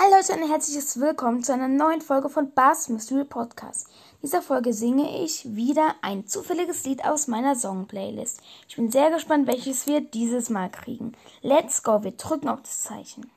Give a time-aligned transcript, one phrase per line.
[0.00, 3.88] Hallo Leute und herzliches Willkommen zu einer neuen Folge von Bars Mystery Podcast.
[3.88, 8.40] In dieser Folge singe ich wieder ein zufälliges Lied aus meiner Song-Playlist.
[8.68, 11.14] Ich bin sehr gespannt, welches wir dieses Mal kriegen.
[11.42, 13.28] Let's go, wir drücken auf das Zeichen.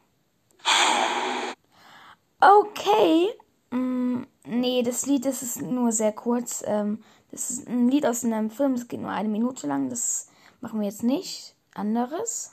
[2.39, 3.29] Okay.
[3.71, 6.63] Mm, nee, das Lied das ist nur sehr kurz.
[6.67, 9.89] Ähm, das ist ein Lied aus einem Film, das geht nur eine Minute lang.
[9.89, 10.27] Das
[10.59, 11.55] machen wir jetzt nicht.
[11.73, 12.51] Anderes.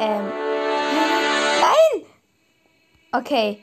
[0.00, 0.32] Ähm.
[1.60, 2.06] Nein!
[3.12, 3.62] Okay.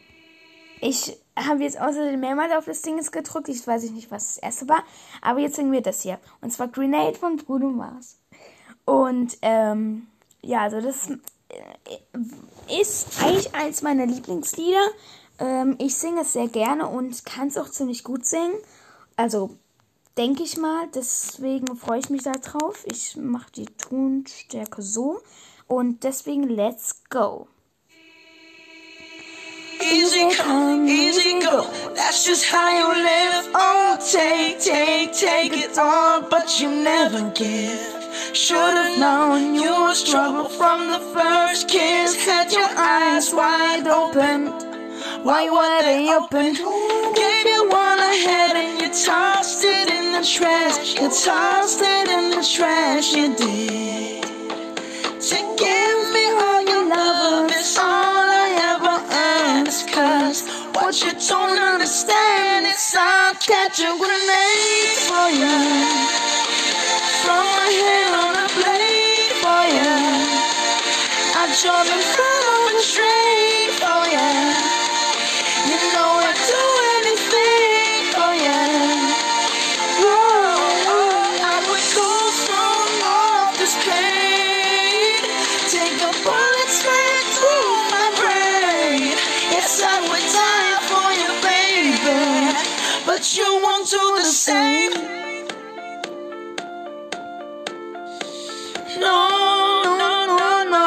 [0.81, 3.49] Ich habe jetzt außerdem mehrmals auf das Ding gedrückt.
[3.49, 4.83] Ich weiß nicht, was das erste war.
[5.21, 6.19] Aber jetzt singen wir das hier.
[6.41, 8.19] Und zwar Grenade von Bruno Mars.
[8.85, 10.07] Und, ähm,
[10.43, 14.85] ja, also das äh, ist eigentlich eins meiner Lieblingslieder.
[15.39, 18.53] Ähm, ich singe es sehr gerne und kann es auch ziemlich gut singen.
[19.15, 19.57] Also,
[20.17, 20.87] denke ich mal.
[20.93, 22.85] Deswegen freue ich mich darauf.
[22.85, 25.19] Ich mache die Tonstärke so.
[25.67, 27.47] Und deswegen let's go.
[29.81, 31.69] Easy come, easy go.
[31.93, 33.51] That's just how you live.
[33.53, 37.97] Oh, take, take, take it all, but you never give.
[38.33, 42.15] Should've known you would struggle from the first kiss.
[42.25, 44.45] Had your eyes wide open,
[45.23, 46.53] wide, wide open.
[47.13, 50.95] Gave you one ahead and you tossed it in the trash.
[50.95, 54.16] You tossed it in the trash, you did.
[63.47, 65.55] Catch a grenade for you.
[67.23, 69.95] Throw my hand on a blade for you.
[71.39, 73.46] I jump in front of a train
[93.17, 94.93] But you won't do the same.
[98.99, 99.17] No,
[100.01, 100.85] no, no, no.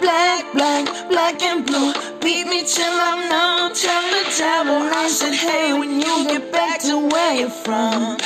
[0.00, 1.92] Black, black, black and blue.
[2.20, 3.74] Beat me till I'm numb.
[3.74, 8.16] Tell the devil I said, hey, when you get back to where you're from.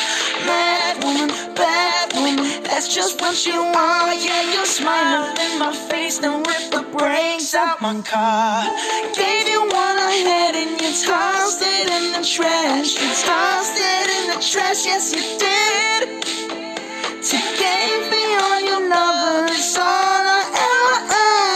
[0.44, 4.22] Bad woman, bad woman, that's just what you want.
[4.22, 8.66] Yeah, you smile in my face, then rip the brakes out my car.
[9.14, 10.98] Gave you one ahead and you the
[12.36, 12.94] trash.
[12.94, 16.22] You tossed it in the trash, yes, you did.
[17.28, 20.96] To give me all your love is all I ever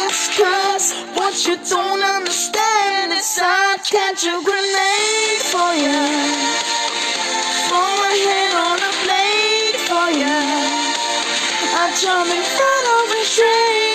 [0.04, 0.36] ask.
[0.36, 6.02] Cause what you don't understand is I'd catch a grenade for you.
[7.64, 10.40] Throw my hand on a blade for you.
[11.72, 13.85] I jump in front of a train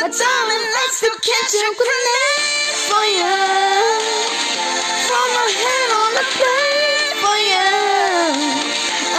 [0.00, 3.38] But darling, let's still catch a grenade for you.
[5.06, 7.70] Throw my hand on the plate for you.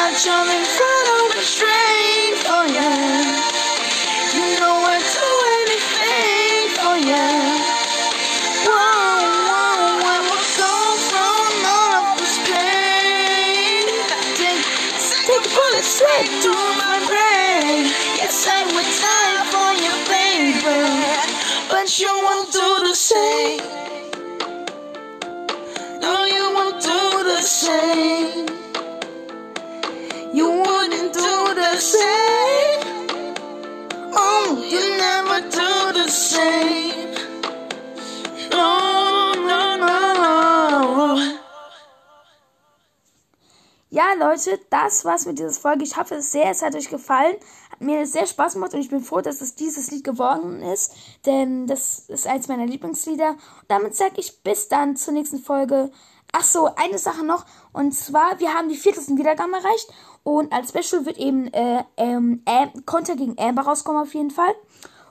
[0.03, 2.91] I jump in front of a train for you.
[4.35, 5.29] You know I'd do
[5.59, 7.27] anything for you.
[8.67, 9.19] Whoa,
[9.49, 10.23] whoa,
[10.59, 10.73] go
[11.09, 11.51] from
[12.19, 13.89] this plane.
[14.39, 14.63] Take,
[15.83, 17.85] straight through my brain.
[18.17, 18.85] Yes, I would
[21.89, 23.61] But you won't do the same.
[25.99, 28.45] No, you won't do the same.
[30.31, 33.07] You wouldn't do the same.
[34.13, 37.08] Oh, you never do the same.
[43.99, 45.83] Ja, Leute, das war's mit dieser Folge.
[45.83, 47.35] Ich hoffe es sehr, es hat euch gefallen.
[47.69, 50.95] Hat mir sehr Spaß gemacht und ich bin froh, dass es dieses Lied geworden ist,
[51.25, 53.31] denn das ist eins meiner Lieblingslieder.
[53.31, 55.91] Und damit sage ich bis dann zur nächsten Folge.
[56.31, 57.45] Ach so, eine Sache noch.
[57.73, 59.91] Und zwar, wir haben die 4000 Wiedergaben erreicht.
[60.23, 62.45] Und als Special wird eben äh, ähm,
[62.85, 64.55] Konter gegen Amber rauskommen auf jeden Fall.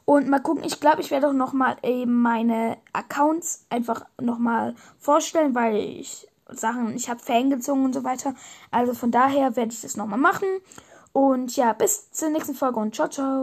[0.07, 5.55] Und mal gucken, ich glaube, ich werde auch nochmal eben meine Accounts einfach nochmal vorstellen,
[5.55, 8.35] weil ich Sachen, ich habe Fan gezogen und so weiter.
[8.71, 10.49] Also von daher werde ich das nochmal machen.
[11.13, 13.37] Und ja, bis zur nächsten Folge und ciao, ciao.